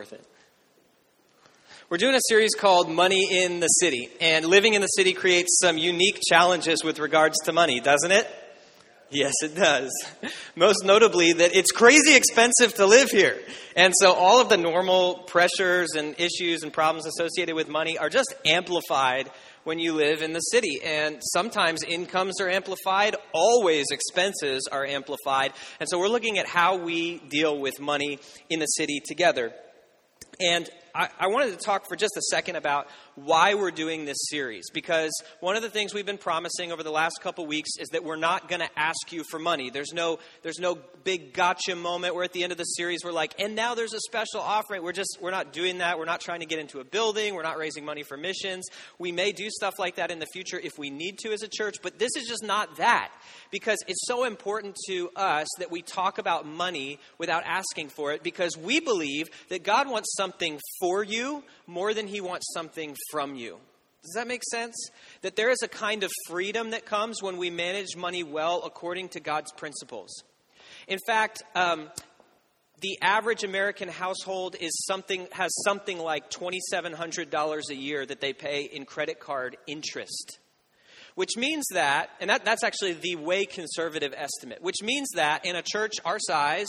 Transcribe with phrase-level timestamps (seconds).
[0.00, 0.24] worth it.
[1.90, 5.58] We're doing a series called Money in the City, and living in the city creates
[5.60, 8.26] some unique challenges with regards to money, doesn't it?
[9.10, 9.90] Yes, it does.
[10.56, 13.38] Most notably, that it's crazy expensive to live here.
[13.76, 18.08] And so, all of the normal pressures and issues and problems associated with money are
[18.08, 19.30] just amplified
[19.64, 20.80] when you live in the city.
[20.82, 25.52] And sometimes incomes are amplified, always expenses are amplified.
[25.78, 29.52] And so, we're looking at how we deal with money in the city together.
[30.40, 34.18] And I, I, wanted to talk for just a second about why we're doing this
[34.28, 35.10] series because
[35.40, 38.16] one of the things we've been promising over the last couple weeks is that we're
[38.16, 39.70] not going to ask you for money.
[39.70, 43.12] There's no there's no big gotcha moment where at the end of the series we're
[43.12, 44.82] like, and now there's a special offering.
[44.82, 45.98] We're just we're not doing that.
[45.98, 47.34] We're not trying to get into a building.
[47.34, 48.66] We're not raising money for missions.
[48.98, 51.48] We may do stuff like that in the future if we need to as a
[51.48, 53.10] church, but this is just not that
[53.50, 58.22] because it's so important to us that we talk about money without asking for it
[58.22, 63.34] because we believe that God wants something for you more than he wants something from
[63.34, 63.58] you.
[64.02, 64.74] Does that make sense?
[65.22, 69.10] That there is a kind of freedom that comes when we manage money well according
[69.10, 70.10] to God's principles.
[70.88, 71.90] In fact, um,
[72.80, 78.62] the average American household is something has something like $2,700 a year that they pay
[78.62, 80.38] in credit card interest.
[81.14, 85.56] Which means that, and that, that's actually the way conservative estimate, which means that in
[85.56, 86.68] a church our size,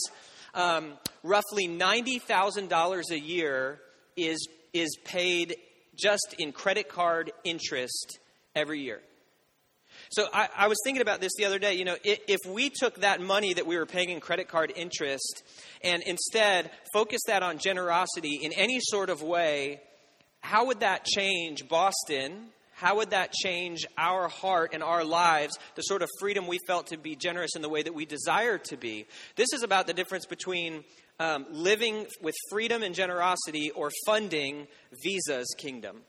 [0.54, 3.80] um, roughly $90,000 a year
[4.18, 5.56] is is paid
[5.96, 8.20] just in credit card interest
[8.56, 9.02] every year.
[10.10, 11.76] So I, I, was thinking about this the other day.
[11.76, 14.74] You know, if, if we took that money that we were paying in credit card
[14.76, 15.44] interest
[15.84, 19.82] and instead focused that on generosity in any sort of way,
[20.42, 22.48] how would that change Boston?
[22.74, 26.88] How would that change our heart and our lives, the sort of freedom we felt
[26.88, 29.06] to be generous in the way that we desire to be?
[29.36, 30.84] This is about the difference between
[31.22, 34.68] um, living with freedom and generosity or funding
[35.04, 36.02] Visa's kingdom.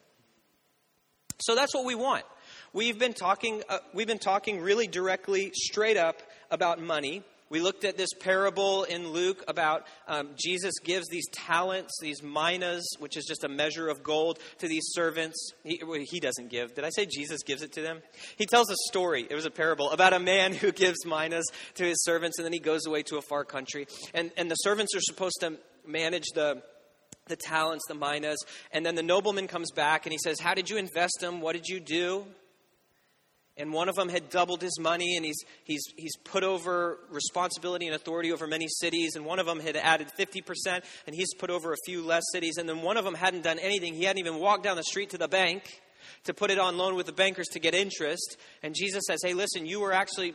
[1.38, 2.24] So that's what we want.
[2.72, 7.23] We've been talking, uh, we've been talking really directly, straight up about money.
[7.52, 12.96] We looked at this parable in Luke about um, Jesus gives these talents, these minas,
[12.98, 15.51] which is just a measure of gold, to these servants.
[15.62, 16.74] He, he doesn't give.
[16.74, 18.01] Did I say Jesus gives it to them?
[18.39, 19.27] He tells a story.
[19.29, 22.55] It was a parable about a man who gives minas to his servants, and then
[22.55, 23.86] he goes away to a far country.
[24.14, 26.62] And, and the servants are supposed to manage the
[27.29, 30.68] the talents, the minas, and then the nobleman comes back and he says, How did
[30.68, 31.41] you invest them?
[31.41, 32.24] What did you do?
[33.58, 37.86] And one of them had doubled his money, and he's, he's, he's put over responsibility
[37.86, 39.14] and authority over many cities.
[39.14, 42.57] And one of them had added 50%, and he's put over a few less cities.
[42.57, 43.95] And then one of them hadn't done anything.
[43.95, 45.83] He hadn't even walked down the street to the bank
[46.24, 48.39] to put it on loan with the bankers to get interest.
[48.62, 50.35] And Jesus says, Hey, listen, you were actually.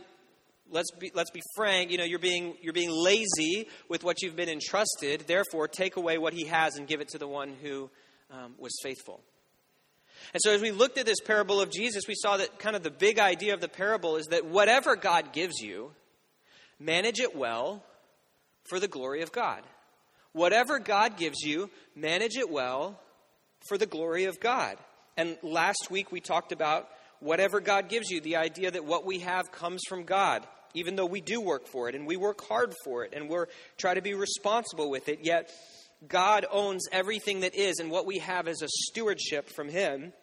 [0.69, 1.91] Let's be, let's be frank.
[1.91, 5.21] You know, you're being, you're being lazy with what you've been entrusted.
[5.25, 7.89] Therefore, take away what he has and give it to the one who
[8.29, 9.21] um, was faithful.
[10.33, 12.83] And so, as we looked at this parable of Jesus, we saw that kind of
[12.83, 15.91] the big idea of the parable is that whatever God gives you,
[16.79, 17.83] manage it well
[18.69, 19.63] for the glory of God.
[20.33, 22.99] Whatever God gives you, manage it well
[23.67, 24.77] for the glory of God.
[25.15, 26.87] And last week we talked about
[27.19, 31.05] whatever God gives you, the idea that what we have comes from God, even though
[31.05, 34.01] we do work for it and we work hard for it and we're try to
[34.01, 35.19] be responsible with it.
[35.23, 35.49] Yet
[36.05, 40.13] God owns everything that is, and what we have is a stewardship from Him.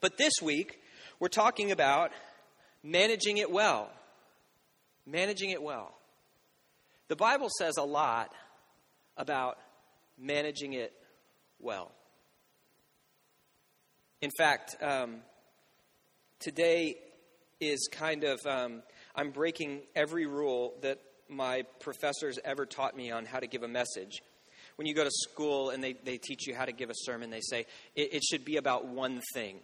[0.00, 0.80] But this week,
[1.18, 2.12] we're talking about
[2.82, 3.90] managing it well.
[5.06, 5.94] Managing it well.
[7.08, 8.32] The Bible says a lot
[9.16, 9.58] about
[10.16, 10.92] managing it
[11.58, 11.90] well.
[14.20, 15.16] In fact, um,
[16.38, 16.96] today
[17.60, 18.82] is kind of, um,
[19.16, 20.98] I'm breaking every rule that
[21.28, 24.22] my professors ever taught me on how to give a message
[24.76, 27.30] when you go to school and they, they teach you how to give a sermon,
[27.30, 29.58] they say it, it should be about one thing.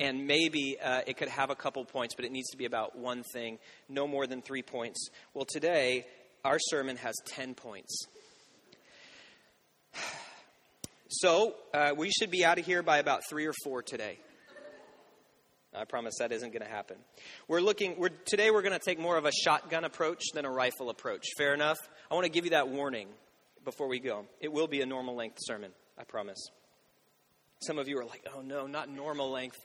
[0.00, 2.96] And maybe uh, it could have a couple points, but it needs to be about
[2.96, 5.08] one thing, no more than three points.
[5.34, 6.06] Well, today,
[6.44, 8.06] our sermon has 10 points.
[11.10, 14.18] So, uh, we should be out of here by about three or four today.
[15.74, 16.98] I promise that isn't going to happen.
[17.48, 20.50] We're looking, we're, today we're going to take more of a shotgun approach than a
[20.50, 21.24] rifle approach.
[21.38, 21.78] Fair enough?
[22.10, 23.08] I want to give you that warning
[23.68, 24.24] before we go.
[24.40, 26.42] It will be a normal length sermon, I promise.
[27.60, 29.58] Some of you are like, oh no, not normal length.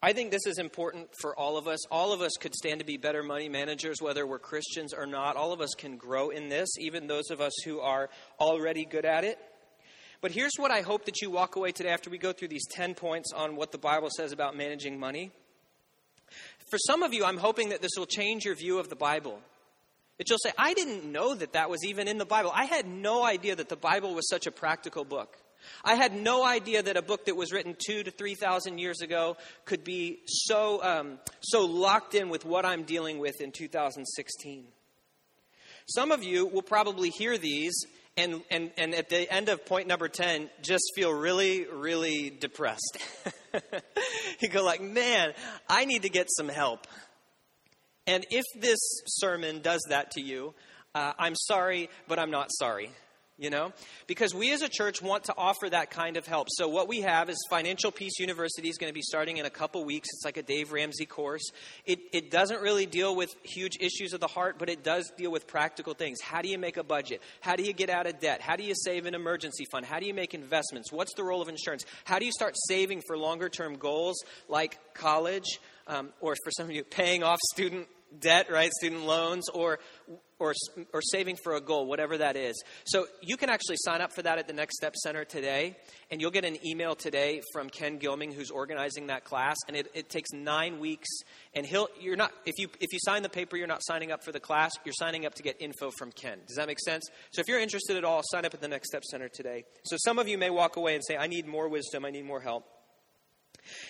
[0.00, 1.84] I think this is important for all of us.
[1.90, 5.34] All of us could stand to be better money managers, whether we're Christians or not.
[5.34, 8.08] All of us can grow in this, even those of us who are
[8.38, 9.36] already good at it.
[10.20, 12.68] But here's what I hope that you walk away today after we go through these
[12.70, 15.32] 10 points on what the Bible says about managing money.
[16.70, 19.40] For some of you, I'm hoping that this will change your view of the Bible.
[20.22, 22.52] That you'll say, I didn't know that that was even in the Bible.
[22.54, 25.36] I had no idea that the Bible was such a practical book.
[25.84, 29.00] I had no idea that a book that was written two to three thousand years
[29.00, 34.64] ago could be so um, so locked in with what I'm dealing with in 2016.
[35.86, 37.74] Some of you will probably hear these
[38.16, 42.98] and, and, and at the end of point number 10 just feel really really depressed
[44.40, 45.32] you go like man
[45.66, 46.86] i need to get some help
[48.06, 50.54] and if this sermon does that to you
[50.94, 52.90] uh, i'm sorry but i'm not sorry
[53.42, 53.72] you know?
[54.06, 56.46] Because we as a church want to offer that kind of help.
[56.50, 59.50] So what we have is financial peace university is going to be starting in a
[59.50, 60.08] couple weeks.
[60.12, 61.50] It's like a dave ramsey course.
[61.84, 65.32] It, it doesn't really deal with huge issues of the heart but it does deal
[65.32, 66.20] with practical things.
[66.20, 67.20] How do you make a budget?
[67.40, 68.40] How do you get out of debt?
[68.40, 69.86] How do you save an emergency fund?
[69.86, 70.92] How do you make investments?
[70.92, 71.84] What's the role of insurance?
[72.04, 76.66] How do you start saving for longer term goals like college um, or for some
[76.66, 77.88] of you paying off student
[78.20, 78.70] debt, right?
[78.72, 79.78] Student loans, or,
[80.38, 80.54] or,
[80.92, 82.62] or saving for a goal, whatever that is.
[82.84, 85.76] So you can actually sign up for that at the Next Step Center today,
[86.10, 89.56] and you'll get an email today from Ken Gilming, who's organizing that class.
[89.68, 91.08] And it, it takes nine weeks,
[91.54, 94.22] and he'll you're not if you if you sign the paper, you're not signing up
[94.24, 94.72] for the class.
[94.84, 96.38] You're signing up to get info from Ken.
[96.46, 97.04] Does that make sense?
[97.32, 99.64] So if you're interested at all, sign up at the Next Step Center today.
[99.84, 102.04] So some of you may walk away and say, "I need more wisdom.
[102.04, 102.64] I need more help."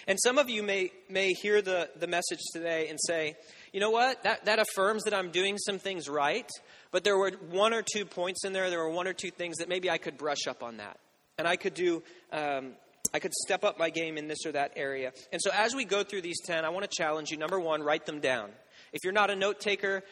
[0.06, 3.34] And some of you may, may hear the, the message today and say,
[3.72, 4.22] you know what?
[4.24, 6.48] That, that affirms that I'm doing some things right,
[6.90, 9.58] but there were one or two points in there, there were one or two things
[9.58, 10.98] that maybe I could brush up on that.
[11.38, 12.02] And I could do,
[12.32, 12.72] um,
[13.14, 15.12] I could step up my game in this or that area.
[15.32, 17.38] And so as we go through these 10, I want to challenge you.
[17.38, 18.50] Number one, write them down.
[18.92, 20.02] If you're not a note taker,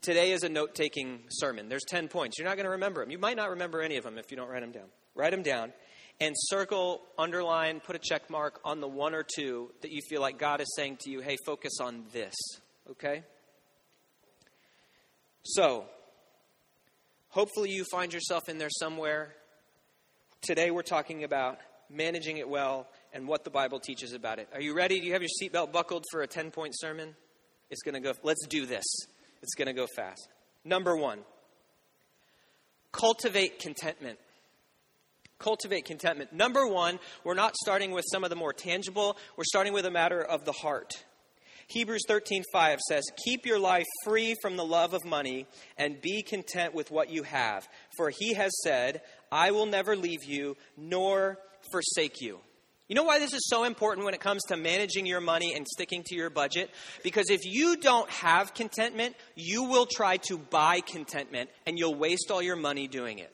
[0.00, 1.68] today is a note taking sermon.
[1.68, 2.38] There's 10 points.
[2.38, 3.10] You're not going to remember them.
[3.10, 4.86] You might not remember any of them if you don't write them down.
[5.16, 5.72] Write them down
[6.20, 10.20] and circle, underline, put a check mark on the one or two that you feel
[10.20, 12.34] like God is saying to you, hey, focus on this,
[12.90, 13.22] okay?
[15.42, 15.86] So,
[17.30, 19.34] hopefully you find yourself in there somewhere.
[20.42, 21.58] Today we're talking about
[21.88, 24.48] managing it well and what the Bible teaches about it.
[24.52, 25.00] Are you ready?
[25.00, 27.16] Do you have your seatbelt buckled for a 10 point sermon?
[27.70, 28.84] It's going to go, let's do this.
[29.42, 30.28] It's going to go fast.
[30.64, 31.20] Number one,
[32.92, 34.18] cultivate contentment
[35.40, 36.32] cultivate contentment.
[36.32, 39.90] Number one, we're not starting with some of the more tangible, we're starting with a
[39.90, 41.04] matter of the heart.
[41.66, 45.46] Hebrews 13:5 says, "Keep your life free from the love of money
[45.76, 50.24] and be content with what you have, for he has said, I will never leave
[50.24, 51.38] you nor
[51.70, 52.40] forsake you."
[52.88, 55.64] You know why this is so important when it comes to managing your money and
[55.68, 56.70] sticking to your budget?
[57.04, 62.32] Because if you don't have contentment, you will try to buy contentment and you'll waste
[62.32, 63.32] all your money doing it.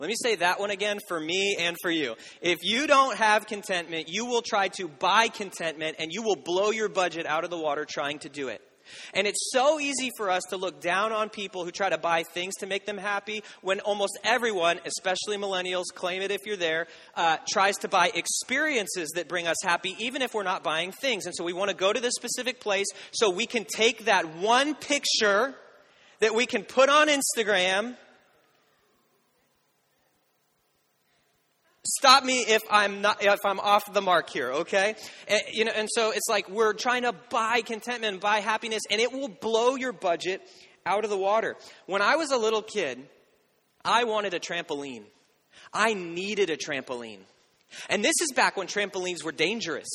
[0.00, 2.16] Let me say that one again for me and for you.
[2.40, 6.72] If you don't have contentment, you will try to buy contentment and you will blow
[6.72, 8.60] your budget out of the water trying to do it.
[9.14, 12.24] And it's so easy for us to look down on people who try to buy
[12.24, 16.88] things to make them happy when almost everyone, especially millennials, claim it if you're there,
[17.14, 21.24] uh, tries to buy experiences that bring us happy, even if we're not buying things.
[21.26, 24.36] And so we want to go to this specific place so we can take that
[24.36, 25.54] one picture
[26.18, 27.96] that we can put on Instagram
[31.84, 34.94] stop me if I'm not if I'm off the mark here, okay?
[35.28, 39.00] And, you know, and so it's like we're trying to buy contentment, buy happiness, and
[39.00, 40.42] it will blow your budget
[40.86, 41.56] out of the water.
[41.86, 43.06] When I was a little kid,
[43.84, 45.04] I wanted a trampoline.
[45.72, 47.20] I needed a trampoline.
[47.88, 49.88] And this is back when trampolines were dangerous.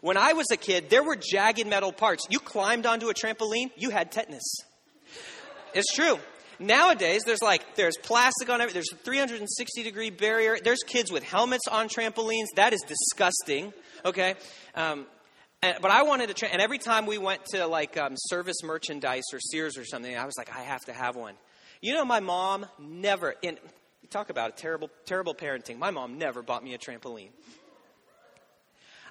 [0.00, 2.26] When I was a kid, there were jagged metal parts.
[2.30, 4.44] You climbed onto a trampoline, you had tetanus.
[5.74, 6.18] It's true.
[6.58, 10.56] Nowadays, there's like there's plastic on every There's a 360 degree barrier.
[10.62, 12.46] There's kids with helmets on trampolines.
[12.56, 13.72] That is disgusting.
[14.04, 14.34] Okay,
[14.74, 15.06] um,
[15.62, 16.34] and, but I wanted to.
[16.34, 20.16] Tra- and every time we went to like um, service merchandise or Sears or something,
[20.16, 21.34] I was like, I have to have one.
[21.82, 23.34] You know, my mom never.
[23.42, 23.58] In
[24.10, 25.78] talk about a terrible, terrible parenting.
[25.78, 27.30] My mom never bought me a trampoline.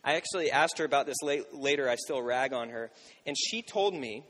[0.04, 1.90] I actually asked her about this late, later.
[1.90, 2.92] I still rag on her,
[3.25, 4.24] and she told me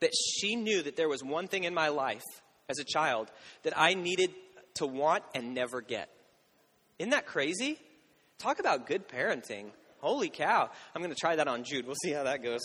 [0.00, 2.24] that she knew that there was one thing in my life
[2.68, 3.30] as a child
[3.62, 4.30] that I needed
[4.74, 6.08] to want and never get.
[6.98, 7.78] Isn't that crazy?
[8.38, 9.70] Talk about good parenting.
[10.00, 10.70] Holy cow.
[10.94, 11.86] I'm going to try that on Jude.
[11.86, 12.60] We'll see how that goes.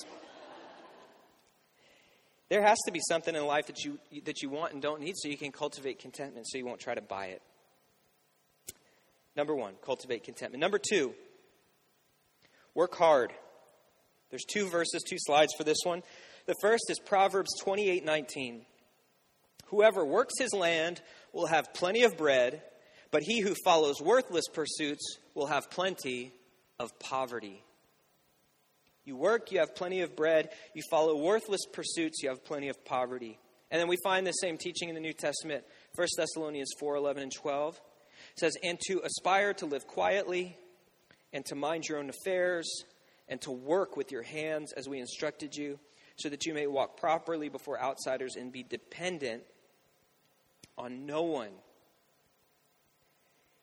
[2.50, 5.16] There has to be something in life that you, that you want and don't need
[5.16, 7.42] so you can cultivate contentment so you won't try to buy it.
[9.38, 10.60] Number one, cultivate contentment.
[10.60, 11.14] Number two,
[12.76, 13.32] work hard.
[14.30, 16.04] There's two verses, two slides for this one.
[16.46, 18.66] The first is Proverbs 28 19.
[19.68, 22.62] Whoever works his land will have plenty of bread,
[23.10, 26.34] but he who follows worthless pursuits will have plenty
[26.80, 27.64] of poverty.
[29.06, 30.50] You work, you have plenty of bread.
[30.74, 33.40] You follow worthless pursuits, you have plenty of poverty.
[33.72, 35.64] And then we find the same teaching in the New Testament,
[35.96, 37.76] 1 Thessalonians 4 11 and 12.
[37.76, 40.58] It says, And to aspire to live quietly,
[41.34, 42.70] and to mind your own affairs,
[43.30, 45.80] and to work with your hands as we instructed you,
[46.18, 49.44] so that you may walk properly before outsiders and be dependent
[50.78, 51.52] on no one.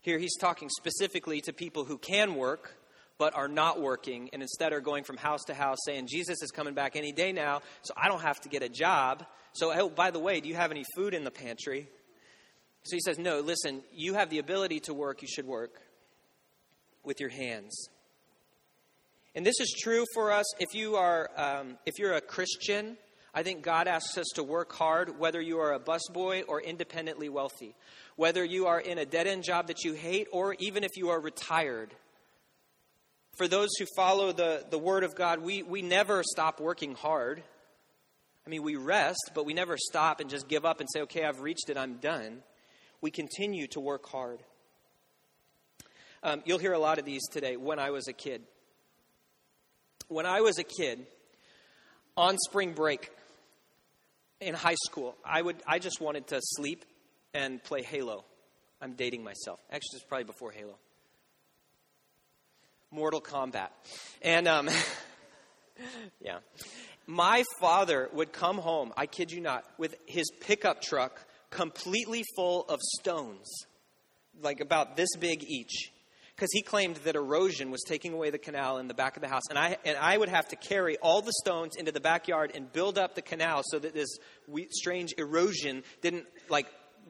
[0.00, 2.74] Here he's talking specifically to people who can work
[3.18, 6.50] but are not working and instead are going from house to house saying, Jesus is
[6.52, 9.26] coming back any day now, so I don't have to get a job.
[9.52, 11.88] So, oh, by the way, do you have any food in the pantry?
[12.84, 15.82] So he says, No, listen, you have the ability to work, you should work
[17.04, 17.88] with your hands.
[19.38, 22.96] And this is true for us if you are um, if you're a Christian.
[23.32, 27.28] I think God asks us to work hard, whether you are a busboy or independently
[27.28, 27.76] wealthy,
[28.16, 31.10] whether you are in a dead end job that you hate, or even if you
[31.10, 31.94] are retired
[33.36, 37.40] for those who follow the, the Word of God, we, we never stop working hard.
[38.44, 41.24] I mean, we rest, but we never stop and just give up and say, okay,
[41.24, 42.42] I've reached it, I'm done.
[43.00, 44.40] We continue to work hard.
[46.24, 47.56] Um, you'll hear a lot of these today.
[47.56, 48.42] When I was a kid.
[50.08, 51.06] When I was a kid,
[52.16, 53.10] on spring break
[54.40, 56.84] in high school, I, would, I just wanted to sleep
[57.32, 58.24] and play Halo.
[58.80, 59.60] I'm dating myself.
[59.70, 60.76] Actually, it's probably before Halo.
[62.90, 63.68] Mortal Kombat.
[64.22, 64.68] And, um,
[66.20, 66.38] yeah.
[67.06, 72.64] My father would come home, I kid you not, with his pickup truck completely full
[72.68, 73.46] of stones,
[74.42, 75.92] like about this big each.
[76.38, 79.28] Because he claimed that erosion was taking away the canal in the back of the
[79.28, 79.42] house.
[79.50, 82.72] And I, and I would have to carry all the stones into the backyard and
[82.72, 84.18] build up the canal so that this
[84.70, 86.68] strange erosion didn't, like,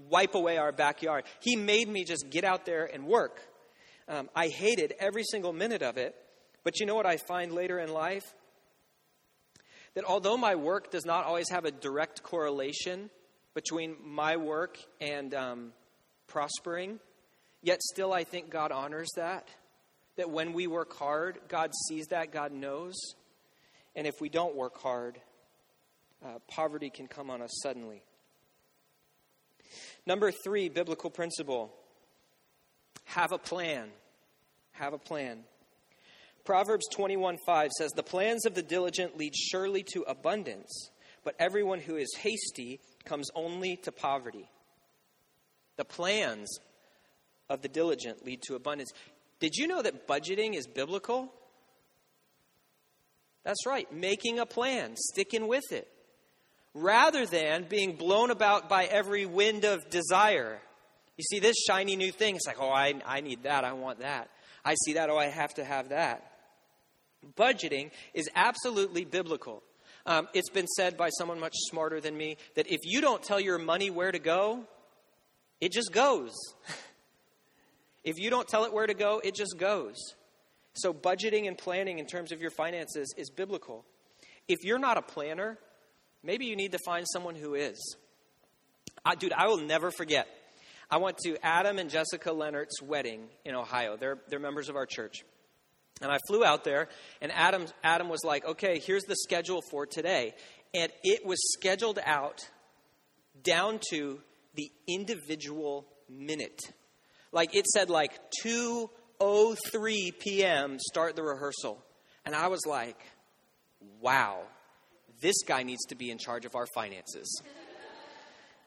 [0.09, 1.25] wipe away our backyard.
[1.41, 3.43] He made me just get out there and work.
[4.09, 6.15] Um, I hated every single minute of it.
[6.65, 8.35] But you know what I find later in life?
[9.95, 13.11] That although my work does not always have a direct correlation
[13.53, 15.73] between my work and um,
[16.29, 16.99] prospering,
[17.63, 19.49] yet still I think God honors that.
[20.17, 22.95] That when we work hard, God sees that, God knows.
[23.95, 25.21] And if we don't work hard,
[26.25, 28.03] uh, poverty can come on us suddenly.
[30.07, 31.73] Number three, biblical principle
[33.05, 33.91] have a plan.
[34.73, 35.45] Have a plan.
[36.45, 40.91] Proverbs 21:5 says, "The plans of the diligent lead surely to abundance,
[41.25, 44.49] but everyone who is hasty comes only to poverty."
[45.77, 46.59] The plans
[47.49, 48.93] of the diligent lead to abundance.
[49.41, 51.33] Did you know that budgeting is biblical?
[53.45, 55.89] That's right, making a plan, sticking with it,
[56.75, 60.61] rather than being blown about by every wind of desire.
[61.17, 64.01] You see this shiny new thing, it's like, oh, I, I need that, I want
[64.01, 64.29] that.
[64.65, 66.31] I see that, oh, I have to have that.
[67.37, 69.63] Budgeting is absolutely biblical.
[70.07, 73.41] Um, it's been said by someone much smarter than me that if you don't tell
[73.41, 74.65] your money where to go,
[75.61, 76.33] it just goes.
[78.09, 79.97] if you don't tell it where to go, it just goes.
[80.73, 83.85] So, budgeting and planning in terms of your finances is biblical.
[84.49, 85.59] If you're not a planner,
[86.23, 87.97] maybe you need to find someone who is.
[89.05, 90.27] Uh, dude, I will never forget
[90.91, 93.99] I went to Adam and Jessica Leonard's wedding in Ohio.
[93.99, 95.23] They're, they're members of our church.
[96.01, 96.89] And I flew out there,
[97.21, 100.33] and Adam, Adam was like, okay, here's the schedule for today.
[100.73, 102.41] And it was scheduled out
[103.43, 104.21] down to
[104.55, 106.59] the individual minute.
[107.33, 108.13] Like it said, like
[108.45, 111.83] 2.03 p.m., start the rehearsal.
[112.25, 112.99] And I was like,
[114.01, 114.41] wow,
[115.21, 117.43] this guy needs to be in charge of our finances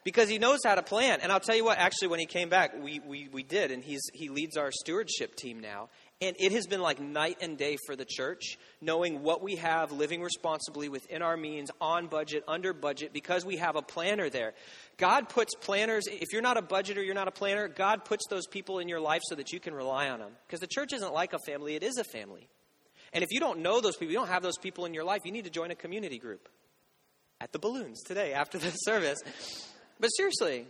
[0.04, 1.20] because he knows how to plan.
[1.22, 3.82] And I'll tell you what, actually, when he came back, we, we, we did, and
[3.82, 5.88] he's, he leads our stewardship team now.
[6.22, 9.90] And it has been like night and day for the church, knowing what we have,
[9.90, 14.54] living responsibly within our means, on budget, under budget, because we have a planner there.
[14.98, 18.46] God puts planners, if you're not a budgeter, you're not a planner, God puts those
[18.46, 20.30] people in your life so that you can rely on them.
[20.46, 22.48] Because the church isn't like a family, it is a family.
[23.12, 25.22] And if you don't know those people, you don't have those people in your life,
[25.24, 26.48] you need to join a community group
[27.40, 29.18] at the balloons today after the service.
[29.98, 30.66] But seriously,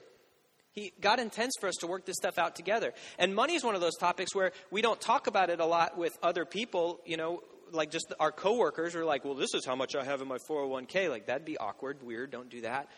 [0.73, 2.95] he, God intends for us to work this stuff out together.
[3.19, 5.99] And money is one of those topics where we don't talk about it a lot
[5.99, 9.77] with other people, you know, like just our coworkers are like, well, this is how
[9.77, 11.11] much I have in my 401k.
[11.11, 12.89] Like, that'd be awkward, weird, don't do that.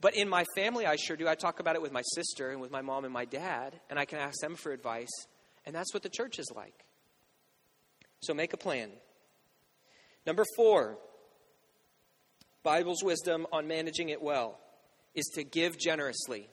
[0.00, 1.26] But in my family, I sure do.
[1.26, 3.98] I talk about it with my sister and with my mom and my dad, and
[3.98, 5.08] I can ask them for advice.
[5.64, 6.84] And that's what the church is like.
[8.20, 8.90] So make a plan.
[10.26, 10.98] Number four,
[12.62, 14.58] Bible's wisdom on managing it well
[15.14, 16.48] is to give generously.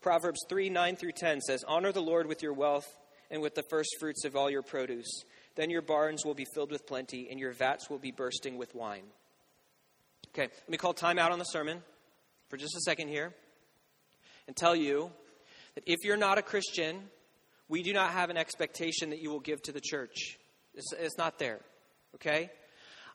[0.00, 2.88] Proverbs 3 9 through 10 says, Honor the Lord with your wealth
[3.30, 5.24] and with the first fruits of all your produce.
[5.56, 8.74] Then your barns will be filled with plenty, and your vats will be bursting with
[8.74, 9.04] wine.
[10.28, 11.82] Okay, let me call time out on the sermon
[12.48, 13.34] for just a second here
[14.46, 15.10] and tell you
[15.74, 17.02] that if you're not a Christian,
[17.68, 20.38] we do not have an expectation that you will give to the church.
[20.74, 21.60] It's, it's not there,
[22.16, 22.50] okay?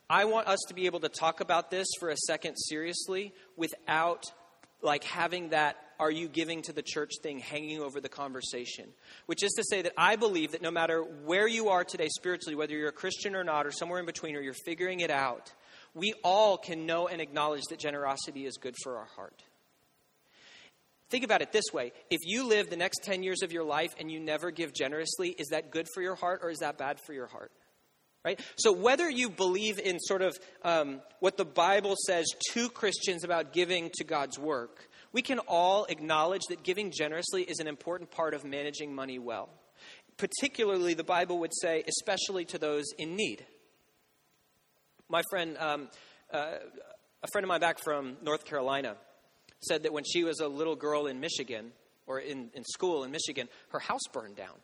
[0.09, 4.23] I want us to be able to talk about this for a second seriously without
[4.85, 8.85] like having that are you giving to the church thing hanging over the conversation.
[9.25, 12.55] Which is to say that I believe that no matter where you are today spiritually,
[12.55, 15.51] whether you're a Christian or not, or somewhere in between, or you're figuring it out,
[15.93, 19.43] we all can know and acknowledge that generosity is good for our heart.
[21.09, 23.93] Think about it this way if you live the next 10 years of your life
[23.99, 26.99] and you never give generously, is that good for your heart or is that bad
[27.05, 27.51] for your heart?
[28.25, 28.39] Right?
[28.55, 33.53] So, whether you believe in sort of um, what the Bible says to Christians about
[33.53, 38.33] giving to God's work, we can all acknowledge that giving generously is an important part
[38.33, 39.49] of managing money well.
[40.17, 43.45] Particularly, the Bible would say, especially to those in need.
[45.07, 45.89] My friend, um,
[46.33, 46.55] uh,
[47.21, 48.95] a friend of mine back from North Carolina,
[49.59, 51.73] said that when she was a little girl in Michigan,
[52.07, 54.55] or in, in school in Michigan, her house burned down.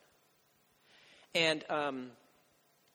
[1.33, 2.11] And um,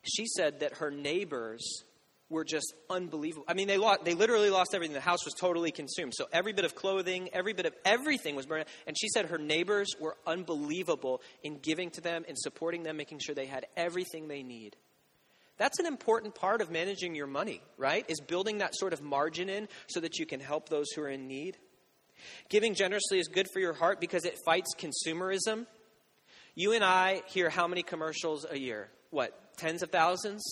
[0.08, 1.84] she said that her neighbors
[2.28, 3.44] were just unbelievable.
[3.46, 4.94] I mean, they lost, they literally lost everything.
[4.94, 6.12] The house was totally consumed.
[6.16, 8.64] So every bit of clothing, every bit of everything was burned.
[8.86, 13.20] And she said her neighbors were unbelievable in giving to them and supporting them, making
[13.20, 14.76] sure they had everything they need.
[15.56, 18.04] That's an important part of managing your money, right?
[18.08, 21.08] Is building that sort of margin in so that you can help those who are
[21.08, 21.56] in need.
[22.48, 25.66] Giving generously is good for your heart because it fights consumerism.
[26.54, 28.88] You and I hear how many commercials a year?
[29.16, 30.44] What, tens of thousands?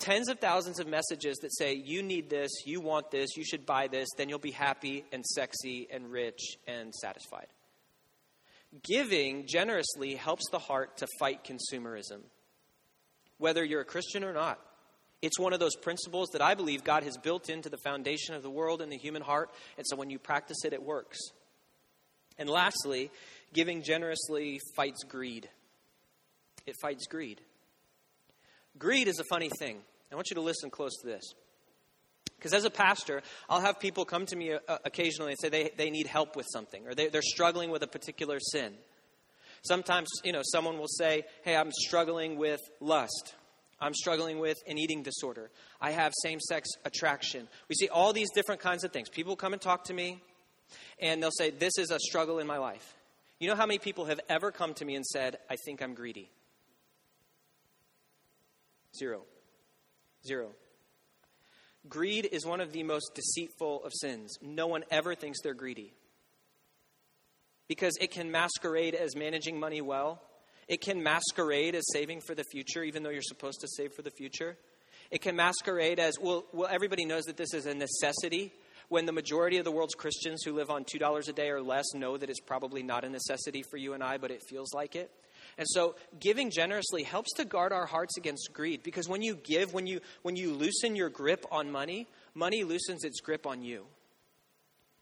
[0.00, 3.64] tens of thousands of messages that say, you need this, you want this, you should
[3.64, 7.46] buy this, then you'll be happy and sexy and rich and satisfied.
[8.82, 12.22] Giving generously helps the heart to fight consumerism,
[13.38, 14.58] whether you're a Christian or not.
[15.22, 18.42] It's one of those principles that I believe God has built into the foundation of
[18.42, 21.18] the world and the human heart, and so when you practice it, it works.
[22.38, 23.10] And lastly,
[23.52, 25.48] giving generously fights greed.
[26.66, 27.42] It fights greed.
[28.78, 29.78] Greed is a funny thing.
[30.10, 31.34] I want you to listen close to this.
[32.36, 35.70] Because as a pastor, I'll have people come to me uh, occasionally and say they,
[35.76, 38.74] they need help with something or they, they're struggling with a particular sin.
[39.62, 43.34] Sometimes, you know, someone will say, Hey, I'm struggling with lust.
[43.78, 45.50] I'm struggling with an eating disorder.
[45.80, 47.48] I have same sex attraction.
[47.68, 49.08] We see all these different kinds of things.
[49.08, 50.22] People come and talk to me,
[50.98, 52.96] and they'll say, This is a struggle in my life.
[53.38, 55.94] You know how many people have ever come to me and said, I think I'm
[55.94, 56.30] greedy?
[58.96, 59.22] Zero.
[60.26, 60.50] Zero.
[61.88, 64.36] Greed is one of the most deceitful of sins.
[64.42, 65.94] No one ever thinks they're greedy.
[67.68, 70.20] Because it can masquerade as managing money well.
[70.68, 74.02] It can masquerade as saving for the future, even though you're supposed to save for
[74.02, 74.56] the future.
[75.10, 78.52] It can masquerade as, well, well everybody knows that this is a necessity.
[78.88, 81.86] When the majority of the world's Christians who live on $2 a day or less
[81.94, 84.96] know that it's probably not a necessity for you and I, but it feels like
[84.96, 85.10] it.
[85.60, 89.74] And so giving generously helps to guard our hearts against greed because when you give,
[89.74, 93.84] when you when you loosen your grip on money, money loosens its grip on you.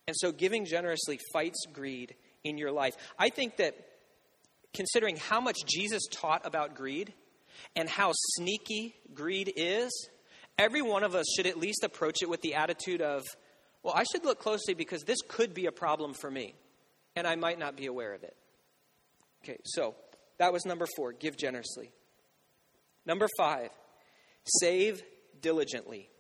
[0.09, 2.97] And so giving generously fights greed in your life.
[3.17, 3.77] I think that
[4.75, 7.15] considering how much Jesus taught about greed
[7.77, 10.09] and how sneaky greed is,
[10.59, 13.23] every one of us should at least approach it with the attitude of,
[13.85, 16.57] well, I should look closely because this could be a problem for me,
[17.15, 18.35] and I might not be aware of it.
[19.45, 19.95] Okay, so
[20.39, 21.93] that was number four give generously.
[23.05, 23.71] Number five,
[24.61, 25.03] save
[25.41, 26.11] diligently.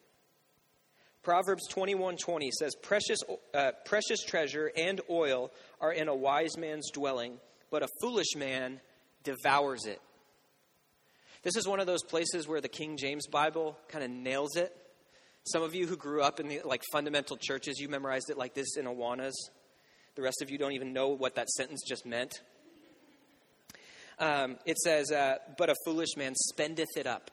[1.22, 3.18] Proverbs 21:20 says, "Precious,
[3.52, 8.81] uh, precious treasure and oil are in a wise man's dwelling, but a foolish man
[9.22, 10.00] devours it."
[11.42, 14.74] This is one of those places where the King James Bible kind of nails it.
[15.44, 18.54] Some of you who grew up in the like fundamental churches, you memorized it like
[18.54, 19.35] this in Awanas.
[20.14, 22.42] The rest of you don't even know what that sentence just meant.
[24.20, 27.31] Um, it says, uh, "But a foolish man spendeth it up."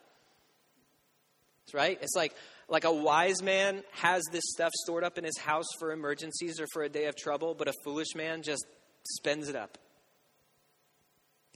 [1.65, 1.97] That's right.
[2.01, 2.35] It's like
[2.67, 6.67] like a wise man has this stuff stored up in his house for emergencies or
[6.73, 8.65] for a day of trouble, but a foolish man just
[9.03, 9.77] spends it up.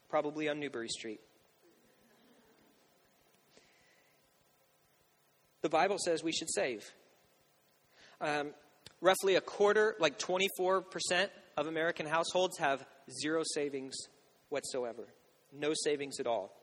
[0.09, 1.19] Probably on Newbury Street.
[5.61, 6.89] The Bible says we should save.
[8.21, 8.51] Um,
[9.01, 10.83] roughly a quarter, like 24%
[11.57, 12.85] of American households have
[13.21, 13.95] zero savings
[14.49, 15.07] whatsoever
[15.51, 16.53] no savings at all.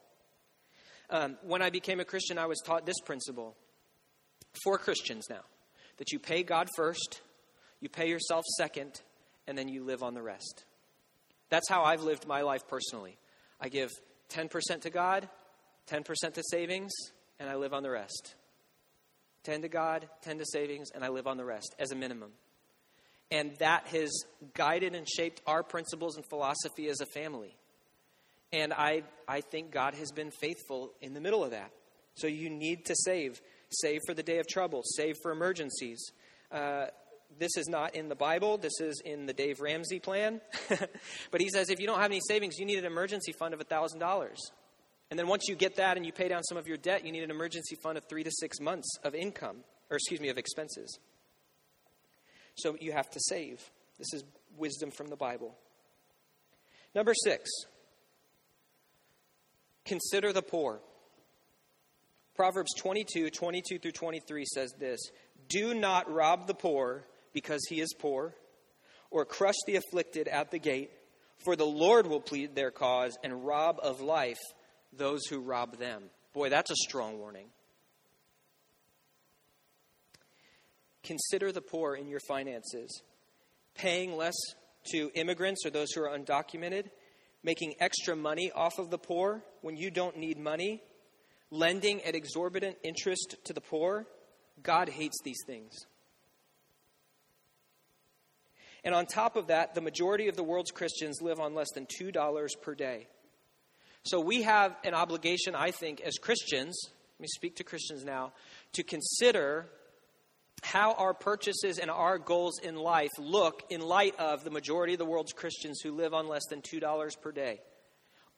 [1.11, 3.57] Um, when I became a Christian, I was taught this principle
[4.65, 5.43] for Christians now
[5.99, 7.21] that you pay God first,
[7.81, 9.01] you pay yourself second,
[9.47, 10.65] and then you live on the rest.
[11.49, 13.17] That's how I've lived my life personally.
[13.61, 13.91] I give
[14.31, 15.29] 10% to God,
[15.89, 16.93] 10% to savings,
[17.39, 18.35] and I live on the rest.
[19.45, 22.33] 10 to God, 10 to savings, and I live on the rest as a minimum.
[23.31, 24.11] And that has
[24.55, 27.57] guided and shaped our principles and philosophy as a family.
[28.57, 31.71] And I, I think God has been faithful in the middle of that.
[32.15, 33.43] So you need to save.
[33.69, 36.03] Save for the day of trouble, save for emergencies.
[36.51, 36.87] Uh,
[37.39, 38.57] this is not in the Bible.
[38.57, 40.41] This is in the Dave Ramsey plan.
[41.31, 43.61] but he says if you don't have any savings, you need an emergency fund of
[43.61, 44.01] $1,000.
[45.11, 47.13] And then once you get that and you pay down some of your debt, you
[47.13, 49.59] need an emergency fund of three to six months of income,
[49.91, 50.99] or excuse me, of expenses.
[52.55, 53.61] So you have to save.
[53.99, 54.25] This is
[54.57, 55.55] wisdom from the Bible.
[56.95, 57.51] Number six,
[59.87, 60.81] consider the poor.
[62.35, 65.01] Proverbs 22, 22 through 23 says this
[65.49, 68.35] Do not rob the poor because he is poor,
[69.11, 70.91] or crush the afflicted at the gate,
[71.45, 74.39] for the Lord will plead their cause and rob of life
[74.93, 76.05] those who rob them.
[76.33, 77.49] Boy, that's a strong warning.
[81.03, 83.03] Consider the poor in your finances,
[83.75, 84.35] paying less
[84.93, 86.89] to immigrants or those who are undocumented,
[87.47, 90.83] making extra money off of the poor when you don't need money,
[91.53, 94.05] lending at exorbitant interest to the poor.
[94.65, 95.73] God hates these things.
[98.83, 101.87] And on top of that, the majority of the world's Christians live on less than
[101.87, 103.07] $2 per day.
[104.03, 106.77] So we have an obligation, I think, as Christians,
[107.19, 108.33] let me speak to Christians now,
[108.73, 109.67] to consider
[110.63, 114.99] how our purchases and our goals in life look in light of the majority of
[114.99, 117.61] the world's Christians who live on less than $2 per day.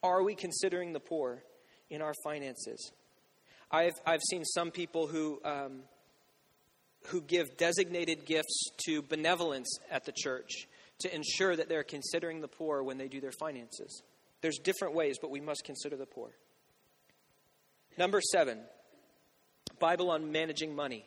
[0.03, 1.43] Are we considering the poor
[1.89, 2.91] in our finances?
[3.71, 5.81] I've, I've seen some people who, um,
[7.07, 10.67] who give designated gifts to benevolence at the church
[10.99, 14.01] to ensure that they're considering the poor when they do their finances.
[14.41, 16.31] There's different ways, but we must consider the poor.
[17.97, 18.59] Number seven,
[19.79, 21.05] Bible on managing money.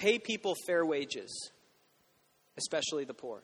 [0.00, 1.50] Pay people fair wages,
[2.56, 3.42] especially the poor.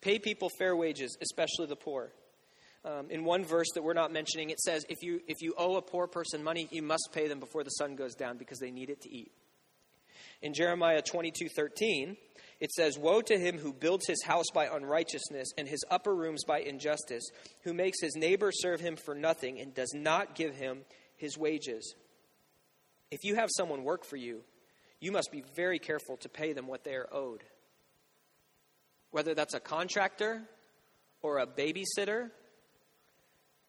[0.00, 2.10] Pay people fair wages, especially the poor.
[2.84, 5.76] Um, in one verse that we're not mentioning, it says if you, if you owe
[5.76, 8.72] a poor person money, you must pay them before the sun goes down because they
[8.72, 9.30] need it to eat.
[10.42, 12.16] In Jeremiah 22 13,
[12.58, 16.42] it says, Woe to him who builds his house by unrighteousness and his upper rooms
[16.44, 17.30] by injustice,
[17.62, 20.80] who makes his neighbor serve him for nothing and does not give him
[21.16, 21.94] his wages.
[23.12, 24.42] If you have someone work for you,
[25.02, 27.42] you must be very careful to pay them what they are owed.
[29.10, 30.42] Whether that's a contractor
[31.22, 32.30] or a babysitter,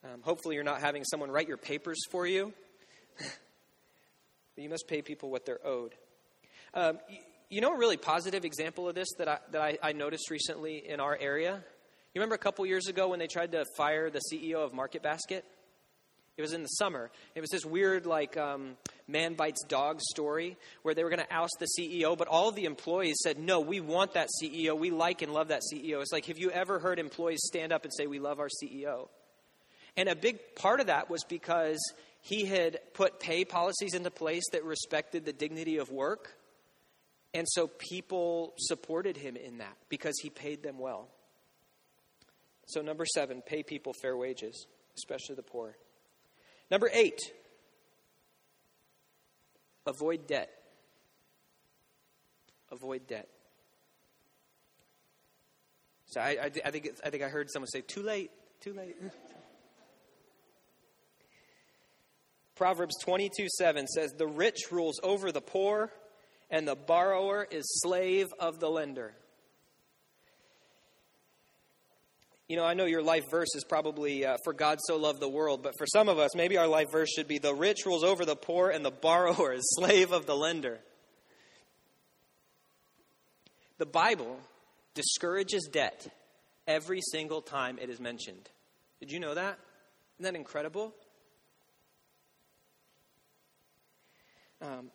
[0.04, 2.54] um, hopefully you're not having someone write your papers for you.
[4.58, 5.96] you must pay people what they're owed.
[6.76, 7.00] Um,
[7.50, 10.88] you know a really positive example of this that I, that I, I noticed recently
[10.88, 11.64] in our area?
[12.14, 15.02] You remember a couple years ago when they tried to fire the CEO of Market
[15.02, 15.44] Basket?
[16.38, 17.10] It was in the summer.
[17.34, 21.34] It was this weird, like, um, man bites dog story where they were going to
[21.34, 24.78] oust the CEO, but all the employees said, No, we want that CEO.
[24.78, 26.02] We like and love that CEO.
[26.02, 29.10] It's like, have you ever heard employees stand up and say, We love our CEO?
[29.96, 31.80] And a big part of that was because
[32.22, 36.36] he had put pay policies into place that respected the dignity of work
[37.34, 41.08] and so people supported him in that because he paid them well.
[42.68, 45.76] So, number seven, pay people fair wages, especially the poor.
[46.70, 47.20] Number eight,
[49.86, 50.50] avoid debt.
[52.72, 53.28] Avoid debt.
[56.08, 58.96] So I, I, I, think, I think I heard someone say, too late, too late.
[62.56, 65.92] Proverbs 22 7 says, The rich rules over the poor
[66.50, 69.16] and the borrower is slave of the lender.
[72.50, 75.30] You know, I know your life verse is probably uh, for God so loved the
[75.30, 78.04] world, but for some of us, maybe our life verse should be the rich rules
[78.04, 80.80] over the poor and the borrower is slave of the lender.
[83.78, 84.40] The Bible
[84.94, 86.08] discourages debt
[86.68, 88.50] every single time it is mentioned.
[89.00, 89.58] Did you know that?
[90.20, 90.94] Isn't that incredible?
[94.62, 94.92] Um,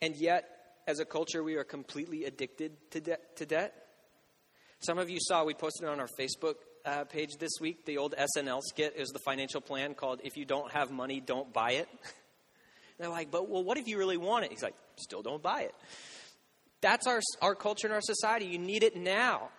[0.00, 0.48] and yet,
[0.86, 3.81] as a culture, we are completely addicted to, de- to debt.
[4.84, 8.16] Some of you saw we posted on our Facebook uh, page this week the old
[8.16, 11.88] SNL skit is the financial plan called "If you don't have money, don't buy it."
[12.98, 15.62] they're like, "But well, what if you really want it?" He's like, "Still don't buy
[15.62, 15.74] it."
[16.80, 18.46] That's our our culture and our society.
[18.46, 19.50] You need it now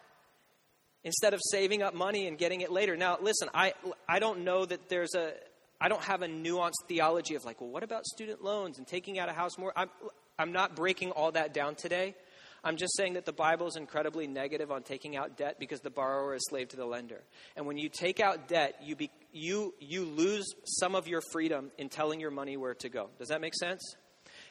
[1.06, 2.98] instead of saving up money and getting it later.
[2.98, 3.76] Now, listen, I
[4.10, 5.32] I don't know that there's a
[5.80, 9.20] I don't have a nuanced theology of like, well, what about student loans and taking
[9.20, 9.72] out a house more?
[9.76, 9.90] I'm,
[10.38, 12.16] I'm not breaking all that down today.
[12.64, 15.90] I'm just saying that the Bible is incredibly negative on taking out debt because the
[15.90, 17.22] borrower is slave to the lender.
[17.58, 21.72] And when you take out debt, you, be, you, you lose some of your freedom
[21.78, 23.10] in telling your money where to go.
[23.20, 23.96] Does that make sense?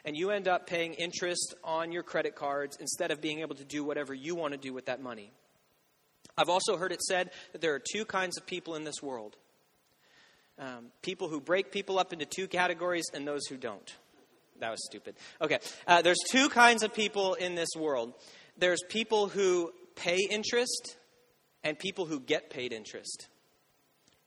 [0.05, 3.65] And you end up paying interest on your credit cards instead of being able to
[3.65, 5.33] do whatever you want to do with that money.
[6.37, 9.37] I've also heard it said that there are two kinds of people in this world
[10.59, 13.97] um, people who break people up into two categories and those who don't.
[14.63, 15.17] That was stupid.
[15.41, 18.15] Okay, uh, there's two kinds of people in this world
[18.57, 20.97] there's people who pay interest
[21.65, 23.29] and people who get paid interest.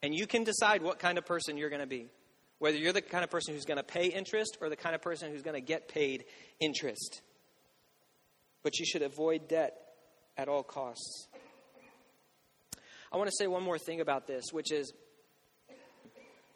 [0.03, 2.07] And you can decide what kind of person you're going to be.
[2.59, 5.01] Whether you're the kind of person who's going to pay interest or the kind of
[5.01, 6.25] person who's going to get paid
[6.59, 7.21] interest.
[8.61, 9.77] But you should avoid debt
[10.37, 11.27] at all costs.
[13.11, 14.91] I want to say one more thing about this, which is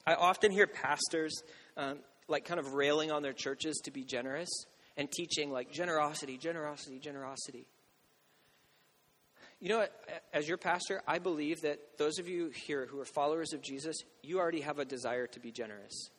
[0.05, 1.43] I often hear pastors
[1.77, 4.49] um, like kind of railing on their churches to be generous
[4.97, 7.67] and teaching like generosity, generosity, generosity.
[9.59, 9.91] You know what?
[10.33, 13.97] As your pastor, I believe that those of you here who are followers of Jesus,
[14.23, 16.11] you already have a desire to be generous.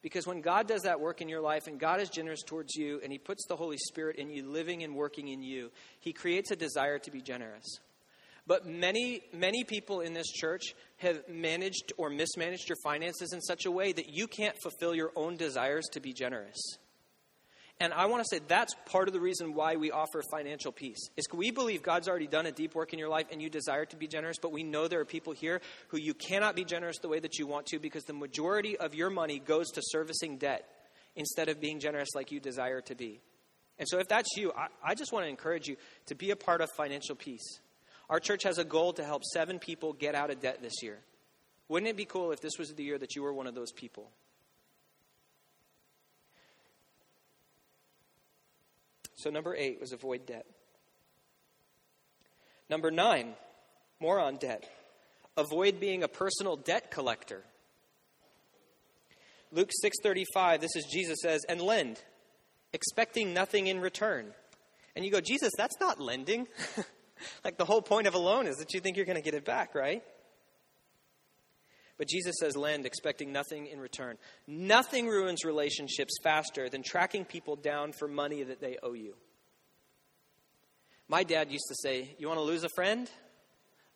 [0.00, 3.00] Because when God does that work in your life and God is generous towards you
[3.02, 6.52] and He puts the Holy Spirit in you, living and working in you, He creates
[6.52, 7.80] a desire to be generous.
[8.48, 13.66] But many, many people in this church have managed or mismanaged your finances in such
[13.66, 16.56] a way that you can't fulfill your own desires to be generous.
[17.78, 21.10] And I want to say that's part of the reason why we offer financial peace.
[21.18, 23.84] Is we believe God's already done a deep work in your life and you desire
[23.84, 26.98] to be generous, but we know there are people here who you cannot be generous
[27.00, 30.38] the way that you want to because the majority of your money goes to servicing
[30.38, 30.64] debt
[31.14, 33.20] instead of being generous like you desire to be.
[33.78, 36.36] And so if that's you, I, I just want to encourage you to be a
[36.36, 37.60] part of financial peace.
[38.10, 40.98] Our church has a goal to help seven people get out of debt this year.
[41.68, 43.72] Wouldn't it be cool if this was the year that you were one of those
[43.72, 44.10] people?
[49.16, 50.46] So, number eight was avoid debt.
[52.70, 53.34] Number nine,
[54.00, 54.70] more on debt.
[55.36, 57.42] Avoid being a personal debt collector.
[59.50, 62.00] Luke 6:35 this is Jesus says and lend
[62.72, 64.34] expecting nothing in return.
[64.94, 66.46] And you go Jesus that's not lending.
[67.44, 69.34] like the whole point of a loan is that you think you're going to get
[69.34, 70.02] it back, right?
[71.98, 74.16] But Jesus says, lend, expecting nothing in return.
[74.46, 79.14] Nothing ruins relationships faster than tracking people down for money that they owe you.
[81.08, 83.10] My dad used to say, You want to lose a friend?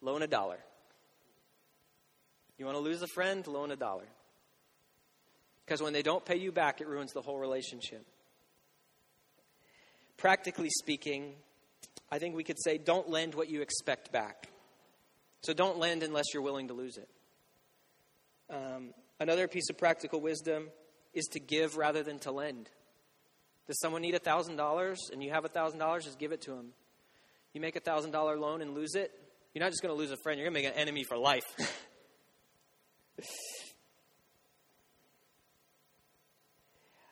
[0.01, 0.59] Loan a dollar.
[2.59, 3.47] You want to lose a friend?
[3.47, 4.07] Loan a dollar.
[5.65, 8.05] Because when they don't pay you back, it ruins the whole relationship.
[10.17, 11.35] Practically speaking,
[12.11, 14.49] I think we could say don't lend what you expect back.
[15.43, 17.09] So don't lend unless you're willing to lose it.
[18.51, 20.69] Um, another piece of practical wisdom
[21.15, 22.69] is to give rather than to lend.
[23.67, 26.05] Does someone need $1,000 and you have $1,000?
[26.05, 26.73] Just give it to them.
[27.55, 29.11] You make a $1,000 loan and lose it,
[29.55, 31.19] you're not just going to lose a friend, you're going to make an enemy for
[31.19, 31.45] life.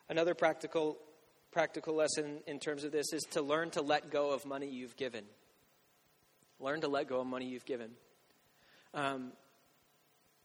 [0.08, 0.98] Another practical
[1.52, 4.96] practical lesson in terms of this is to learn to let go of money you've
[4.96, 5.24] given.
[6.60, 7.90] Learn to let go of money you've given.
[8.94, 9.32] Um,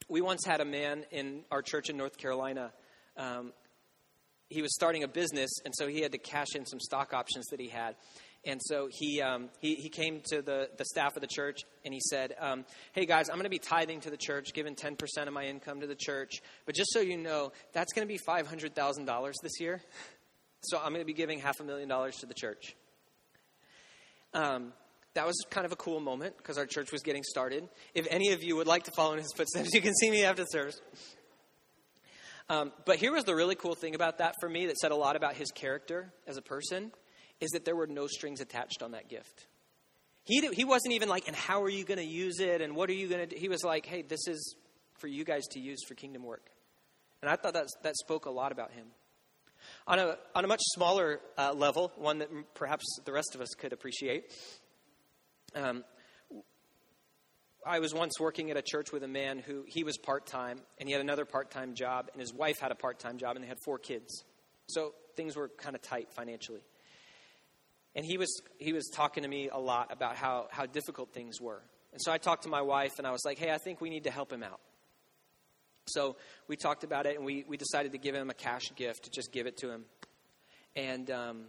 [0.10, 2.72] we once had a man in our church in North Carolina.
[3.18, 3.54] Um,
[4.50, 7.48] he was starting a business, and so he had to cash in some stock options
[7.48, 7.96] that he had.
[8.46, 11.94] And so he, um, he, he came to the, the staff of the church and
[11.94, 12.64] he said, um,
[12.94, 15.82] Hey guys, I'm going to be tithing to the church, giving 10% of my income
[15.82, 16.42] to the church.
[16.66, 19.82] But just so you know, that's going to be $500,000 this year.
[20.70, 22.76] So I'm going to be giving half a million dollars to the church.
[24.34, 24.74] Um,
[25.14, 27.68] that was kind of a cool moment because our church was getting started.
[27.94, 30.24] If any of you would like to follow in his footsteps, you can see me
[30.24, 30.80] after the service.
[32.50, 34.96] Um, but here was the really cool thing about that for me that said a
[34.96, 36.92] lot about his character as a person
[37.40, 39.48] is that there were no strings attached on that gift.
[40.26, 42.62] He, he wasn't even like, and how are you going to use it?
[42.62, 43.36] And what are you going to do?
[43.40, 44.56] He was like, hey, this is
[44.98, 46.50] for you guys to use for kingdom work.
[47.22, 48.88] And I thought that, that spoke a lot about him.
[49.88, 53.50] On a, on a much smaller uh, level, one that perhaps the rest of us
[53.56, 54.34] could appreciate,
[55.54, 55.84] um,
[57.64, 60.60] I was once working at a church with a man who he was part time
[60.80, 63.36] and he had another part time job, and his wife had a part time job,
[63.36, 64.24] and they had four kids.
[64.68, 66.62] So things were kind of tight financially.
[67.96, 71.40] And he was, he was talking to me a lot about how, how difficult things
[71.40, 71.62] were.
[71.94, 73.90] And so I talked to my wife and I was like, hey, I think we
[73.90, 74.60] need to help him out.
[75.88, 76.16] So
[76.48, 79.12] we talked about it and we, we decided to give him a cash gift, to
[79.12, 79.86] just give it to him.
[80.76, 81.42] And um,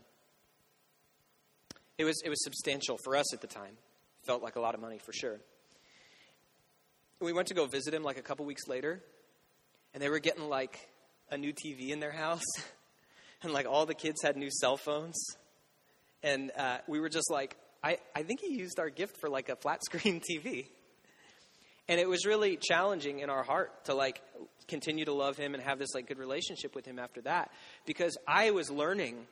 [1.99, 3.77] it, was, it was substantial for us at the time.
[4.25, 5.41] Felt like a lot of money for sure.
[7.21, 9.03] We went to go visit him like a couple weeks later,
[9.95, 10.79] and they were getting like
[11.31, 12.45] a new TV in their house,
[13.43, 15.17] and like all the kids had new cell phones.
[16.23, 19.49] and uh, we were just like, I, I think he used our gift for like
[19.49, 20.67] a flat screen TV.
[21.89, 24.21] And it was really challenging in our heart to like
[24.67, 27.53] continue to love him and have this like good relationship with him after that
[27.85, 29.27] because I was learning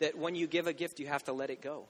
[0.00, 1.86] that when you give a gift you have to let it go.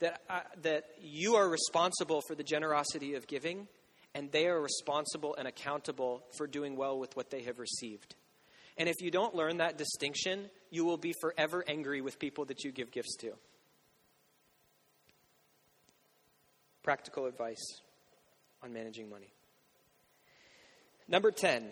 [0.00, 3.68] That uh, that you are responsible for the generosity of giving
[4.14, 8.14] and they are responsible and accountable for doing well with what they have received.
[8.76, 12.64] And if you don't learn that distinction, you will be forever angry with people that
[12.64, 13.32] you give gifts to.
[16.82, 17.80] Practical advice
[18.64, 19.32] on managing money.
[21.06, 21.66] Number 10.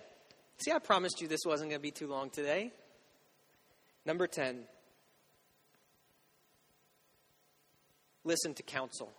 [0.58, 2.70] See, I promised you this wasn't going to be too long today.
[4.04, 4.64] Number 10.
[8.24, 9.10] Listen to counsel.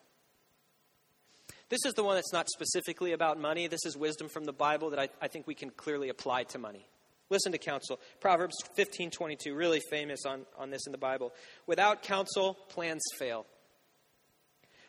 [1.70, 3.68] This is the one that's not specifically about money.
[3.68, 6.60] This is wisdom from the Bible that I, I think we can clearly apply to
[6.60, 6.88] money.
[7.30, 8.00] Listen to counsel.
[8.20, 11.34] Proverbs 15:22, really famous on, on this in the Bible.
[11.66, 13.48] Without counsel, plans fail.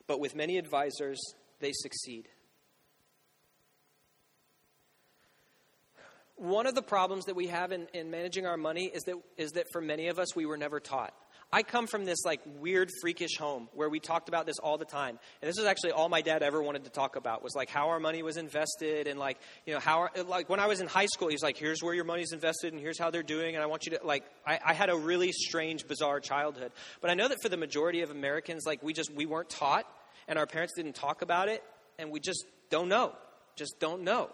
[0.06, 1.18] But with many advisors,
[1.60, 2.28] they succeed.
[6.36, 9.52] One of the problems that we have in, in managing our money is that, is
[9.52, 11.14] that for many of us, we were never taught.
[11.52, 14.84] I come from this like weird freakish home where we talked about this all the
[14.84, 15.20] time.
[15.40, 17.90] And this is actually all my dad ever wanted to talk about was like how
[17.90, 20.88] our money was invested and like, you know, how, our, like when I was in
[20.88, 23.54] high school, he's like, here's where your money's invested and here's how they're doing.
[23.54, 26.72] And I want you to, like, I, I had a really strange, bizarre childhood.
[27.00, 29.86] But I know that for the majority of Americans, like we just, we weren't taught
[30.26, 31.62] and our parents didn't talk about it
[32.00, 33.12] and we just don't know.
[33.54, 34.30] Just don't know.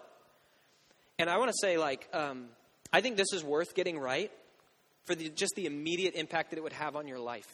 [1.21, 2.45] And I want to say, like, um,
[2.91, 4.31] I think this is worth getting right
[5.05, 7.45] for the, just the immediate impact that it would have on your life.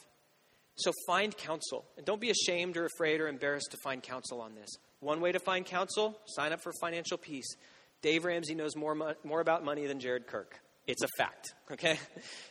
[0.77, 1.83] So find counsel.
[1.97, 4.69] And don't be ashamed or afraid or embarrassed to find counsel on this.
[5.01, 7.57] One way to find counsel sign up for financial peace.
[8.01, 10.57] Dave Ramsey knows more, mo- more about money than Jared Kirk.
[10.87, 11.99] It's a fact, okay?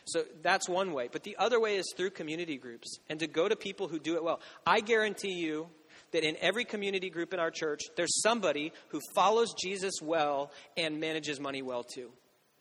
[0.05, 1.09] So that's one way.
[1.11, 4.17] But the other way is through community groups and to go to people who do
[4.17, 4.39] it well.
[4.67, 5.69] I guarantee you
[6.11, 10.99] that in every community group in our church, there's somebody who follows Jesus well and
[10.99, 12.11] manages money well too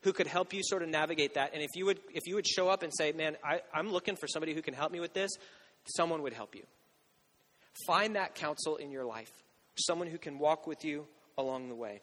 [0.02, 1.52] who could help you sort of navigate that.
[1.52, 4.14] And if you would, if you would show up and say, man, I, I'm looking
[4.14, 5.32] for somebody who can help me with this,
[5.96, 6.62] someone would help you.
[7.86, 9.30] Find that counsel in your life,
[9.74, 11.06] someone who can walk with you
[11.36, 12.02] along the way.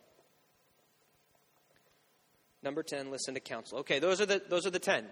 [2.61, 3.79] Number 10, listen to counsel.
[3.79, 5.05] Okay, those are the, those are the 10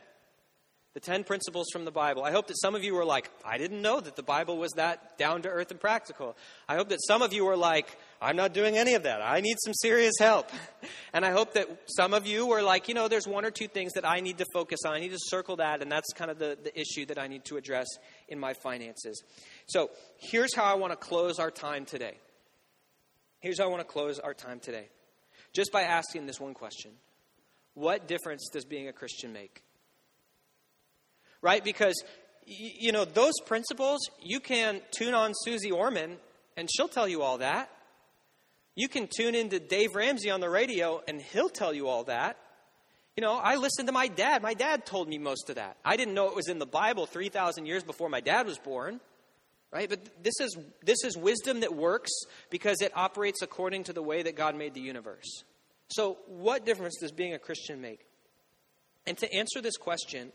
[0.93, 2.23] the 10 principles from the Bible.
[2.23, 4.71] I hope that some of you were like, I didn't know that the Bible was
[4.73, 6.36] that down to earth and practical.
[6.67, 9.21] I hope that some of you were like, I'm not doing any of that.
[9.21, 10.49] I need some serious help.
[11.13, 13.67] And I hope that some of you were like, you know, there's one or two
[13.67, 14.93] things that I need to focus on.
[14.93, 17.43] I need to circle that, and that's kind of the, the issue that I need
[17.45, 17.86] to address
[18.30, 19.21] in my finances.
[19.67, 22.15] So here's how I want to close our time today.
[23.41, 24.88] Here's how I want to close our time today.
[25.51, 26.91] Just by asking this one question
[27.73, 29.62] What difference does being a Christian make?
[31.41, 31.63] Right?
[31.63, 31.95] Because,
[32.45, 36.17] you know, those principles, you can tune on Susie Orman,
[36.58, 37.69] and she'll tell you all that.
[38.75, 42.38] You can tune into Dave Ramsey on the radio, and he'll tell you all that.
[43.17, 44.41] You know, I listened to my dad.
[44.41, 45.77] My dad told me most of that.
[45.84, 49.01] I didn't know it was in the Bible 3,000 years before my dad was born.
[49.71, 49.89] Right?
[49.89, 52.12] But this is, this is wisdom that works
[52.49, 55.43] because it operates according to the way that God made the universe.
[55.88, 58.06] So, what difference does being a Christian make?
[59.08, 60.34] And to answer this question,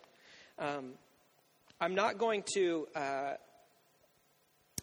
[0.59, 0.93] um,
[1.81, 2.87] I'm not going to.
[2.95, 3.33] Uh,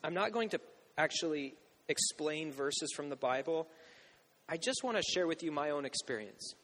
[0.04, 0.60] I'm not going to
[0.98, 1.56] actually
[1.88, 3.68] explain verses from the Bible.
[4.50, 6.56] I just want to share with you my own experience.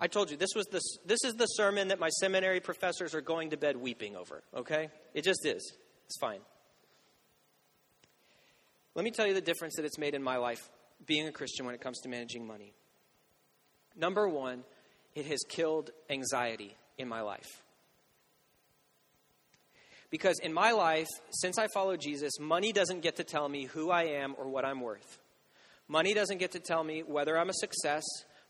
[0.00, 3.20] I told you this was the, this is the sermon that my seminary professors are
[3.20, 4.88] going to bed weeping over, okay?
[5.14, 5.74] It just is.
[6.06, 6.40] It's fine.
[8.96, 10.68] Let me tell you the difference that it's made in my life
[11.06, 12.74] being a Christian when it comes to managing money.
[13.96, 14.64] Number 1,
[15.14, 17.62] it has killed anxiety in my life.
[20.12, 23.90] Because in my life, since I follow Jesus, money doesn't get to tell me who
[23.90, 25.18] I am or what I'm worth.
[25.88, 28.02] Money doesn't get to tell me whether I'm a success.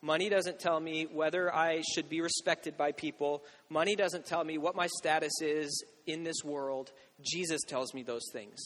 [0.03, 3.44] Money doesn't tell me whether I should be respected by people.
[3.70, 6.90] Money doesn't tell me what my status is in this world.
[7.22, 8.59] Jesus tells me those things.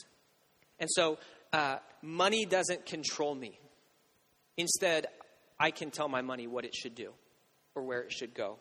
[0.81, 1.19] And so,
[1.53, 3.61] uh, money doesn't control me.
[4.57, 5.07] Instead,
[5.61, 7.13] I can tell my money what it should do
[7.75, 8.59] or where it should go.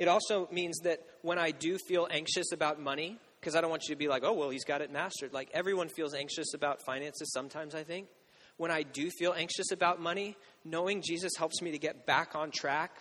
[0.00, 3.82] It also means that when I do feel anxious about money, because I don't want
[3.86, 5.34] you to be like, oh, well, he's got it mastered.
[5.34, 8.08] Like everyone feels anxious about finances sometimes, I think.
[8.56, 12.50] When I do feel anxious about money, knowing Jesus helps me to get back on
[12.50, 12.92] track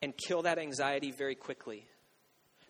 [0.00, 1.88] and kill that anxiety very quickly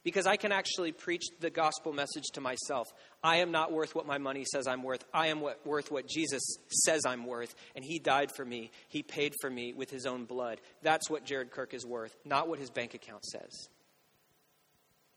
[0.05, 2.89] because I can actually preach the gospel message to myself.
[3.23, 5.05] I am not worth what my money says I'm worth.
[5.13, 6.43] I am what, worth what Jesus
[6.85, 8.71] says I'm worth, and He died for me.
[8.89, 10.61] He paid for me with His own blood.
[10.83, 13.69] That's what Jared Kirk is worth, not what his bank account says.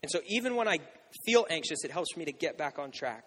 [0.02, 0.80] And so, even when I
[1.26, 3.24] feel anxious, it helps me to get back on track.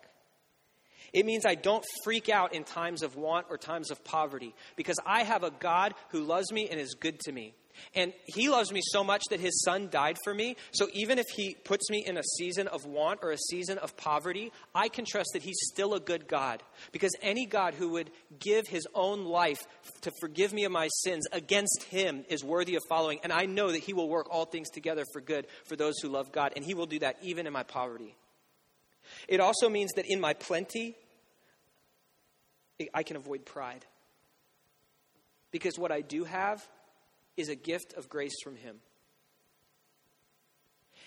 [1.13, 4.99] It means I don't freak out in times of want or times of poverty because
[5.07, 7.55] I have a God who loves me and is good to me.
[7.95, 10.57] And he loves me so much that his son died for me.
[10.73, 13.97] So even if he puts me in a season of want or a season of
[13.97, 16.63] poverty, I can trust that he's still a good God.
[16.93, 19.65] Because any God who would give his own life
[20.03, 23.21] to forgive me of my sins against him is worthy of following.
[23.23, 26.09] And I know that he will work all things together for good for those who
[26.09, 26.53] love God.
[26.57, 28.15] And he will do that even in my poverty.
[29.29, 30.97] It also means that in my plenty,
[32.93, 33.85] I can avoid pride.
[35.51, 36.67] Because what I do have
[37.37, 38.77] is a gift of grace from Him.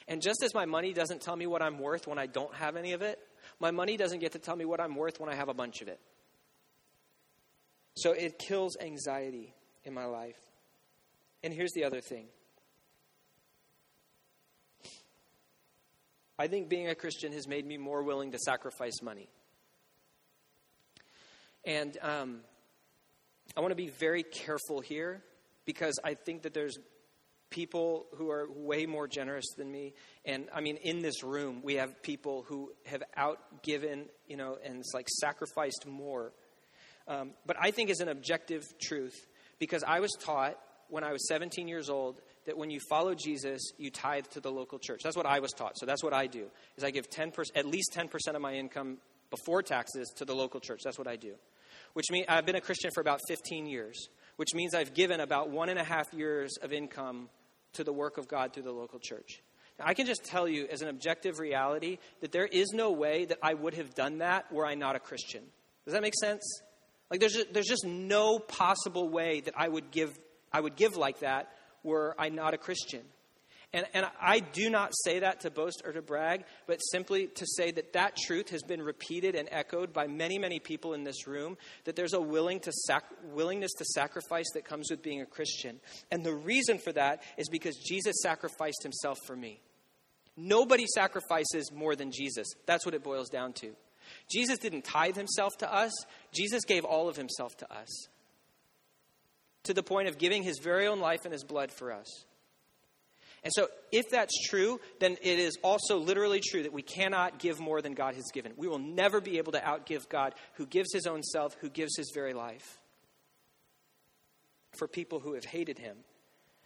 [0.08, 2.76] And just as my money doesn't tell me what I'm worth when I don't have
[2.76, 3.20] any of it,
[3.60, 5.82] my money doesn't get to tell me what I'm worth when I have a bunch
[5.82, 6.00] of it.
[7.96, 9.54] So it kills anxiety
[9.84, 10.38] in my life.
[11.44, 12.28] And here's the other thing
[16.40, 19.28] I think being a Christian has made me more willing to sacrifice money.
[21.66, 22.42] And um,
[23.56, 25.24] I want to be very careful here
[25.68, 26.80] because I think that there's
[27.52, 29.94] people who are way more generous than me.
[30.26, 34.80] And I mean, in this room, we have people who have outgiven, you know, and
[34.80, 36.34] it's like sacrificed more.
[37.08, 39.28] Um, but I think is an objective truth
[39.60, 40.58] because I was taught
[40.90, 44.52] when I was 17 years old that when you follow Jesus, you tithe to the
[44.52, 45.02] local church.
[45.04, 45.78] That's what I was taught.
[45.78, 46.48] So that's what I do.
[46.78, 48.98] Is I give 10%, at least 10% of my income
[49.30, 50.82] before taxes to the local church.
[50.84, 51.36] That's what I do.
[51.94, 54.08] Which means I've been a Christian for about 15 years
[54.38, 57.30] which means I've given about one and a half years of income
[57.74, 59.44] to the work of God through the local church.
[59.78, 63.26] Now, I can just tell you, as an objective reality, that there is no way
[63.26, 65.44] that I would have done that were I not a Christian.
[65.86, 66.62] Does that make sense?
[67.12, 70.18] Like, there's just, there's just no possible way that I would give
[70.52, 71.52] I would give like that
[71.84, 73.02] were I not a Christian.
[73.74, 77.46] And, and I do not say that to boast or to brag, but simply to
[77.46, 81.28] say that that truth has been repeated and echoed by many, many people in this
[81.28, 85.26] room, that there's a willing to sac- willingness to sacrifice that comes with being a
[85.26, 85.82] Christian.
[86.12, 89.60] And the reason for that is because Jesus sacrificed himself for me.
[90.38, 92.48] Nobody sacrifices more than Jesus.
[92.68, 93.76] That's what it boils down to.
[94.32, 95.92] Jesus didn't tithe himself to us,
[96.32, 98.08] Jesus gave all of himself to us,
[99.64, 102.26] to the point of giving his very own life and his blood for us.
[103.48, 107.62] And so, if that's true, then it is also literally true that we cannot give
[107.62, 108.52] more than God has given.
[108.58, 111.96] We will never be able to outgive God, who gives his own self, who gives
[111.96, 112.78] his very life.
[114.78, 115.96] For people who have hated him,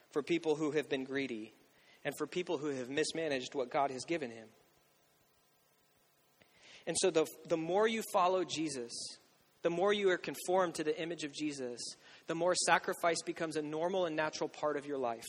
[0.09, 1.53] for people who have been greedy,
[2.03, 4.47] and for people who have mismanaged what God has given him.
[6.87, 8.91] And so, the, the more you follow Jesus,
[9.61, 11.79] the more you are conformed to the image of Jesus,
[12.25, 15.27] the more sacrifice becomes a normal and natural part of your life.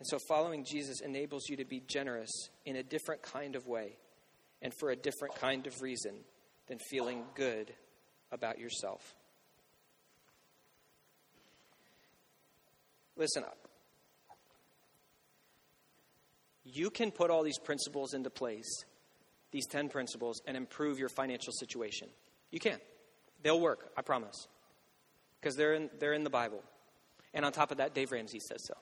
[0.00, 2.30] And so following Jesus enables you to be generous
[2.64, 3.98] in a different kind of way
[4.62, 6.14] and for a different kind of reason
[6.68, 7.72] than feeling good
[8.32, 9.14] about yourself.
[13.16, 13.58] Listen up.
[16.64, 18.84] You can put all these principles into place,
[19.50, 22.08] these 10 principles, and improve your financial situation.
[22.50, 22.78] You can.
[23.42, 24.46] They'll work, I promise.
[25.40, 26.62] Because they're in, they're in the Bible.
[27.34, 28.74] And on top of that, Dave Ramsey says so.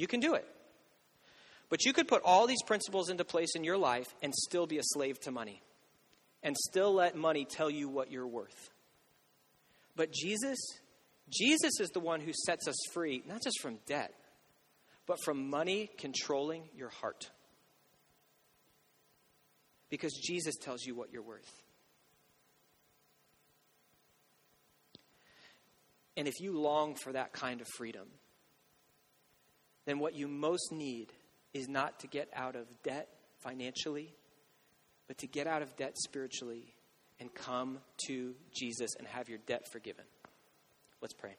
[0.00, 0.46] You can do it.
[1.68, 4.78] But you could put all these principles into place in your life and still be
[4.78, 5.62] a slave to money
[6.42, 8.70] and still let money tell you what you're worth.
[9.96, 10.56] But Jesus,
[11.28, 14.14] Jesus is the one who sets us free, not just from debt,
[15.06, 17.28] but from money controlling your heart.
[19.90, 21.52] Because Jesus tells you what you're worth.
[26.16, 28.08] And if you long for that kind of freedom,
[29.90, 31.12] then what you most need
[31.52, 33.08] is not to get out of debt
[33.40, 34.14] financially,
[35.08, 36.76] but to get out of debt spiritually
[37.18, 40.04] and come to Jesus and have your debt forgiven.
[41.02, 41.34] Let's pray.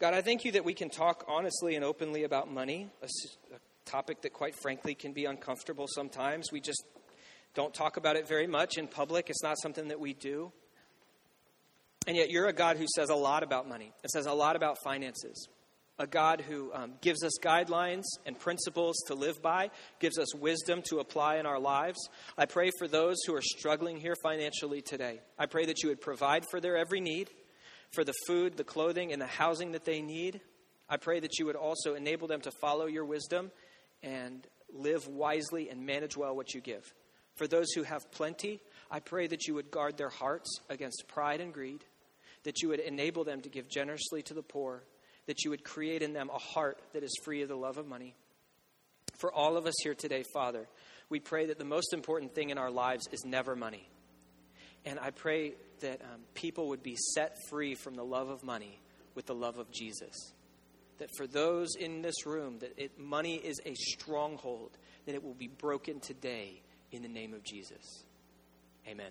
[0.00, 3.06] God, I thank you that we can talk honestly and openly about money, a,
[3.54, 6.50] a topic that, quite frankly, can be uncomfortable sometimes.
[6.50, 6.82] We just
[7.54, 10.50] don't talk about it very much in public, it's not something that we do.
[12.06, 13.92] And yet, you're a God who says a lot about money.
[14.04, 15.48] It says a lot about finances.
[15.98, 20.82] A God who um, gives us guidelines and principles to live by, gives us wisdom
[20.90, 21.98] to apply in our lives.
[22.36, 25.20] I pray for those who are struggling here financially today.
[25.38, 27.30] I pray that you would provide for their every need,
[27.92, 30.42] for the food, the clothing, and the housing that they need.
[30.88, 33.50] I pray that you would also enable them to follow your wisdom
[34.02, 36.84] and live wisely and manage well what you give.
[37.36, 41.40] For those who have plenty, I pray that you would guard their hearts against pride
[41.40, 41.84] and greed
[42.46, 44.84] that you would enable them to give generously to the poor,
[45.26, 47.86] that you would create in them a heart that is free of the love of
[47.86, 48.14] money.
[49.18, 50.68] For all of us here today, Father,
[51.08, 53.88] we pray that the most important thing in our lives is never money.
[54.84, 58.80] And I pray that um, people would be set free from the love of money
[59.16, 60.14] with the love of Jesus.
[60.98, 65.34] That for those in this room, that it, money is a stronghold, that it will
[65.34, 68.04] be broken today in the name of Jesus.
[68.86, 69.10] Amen.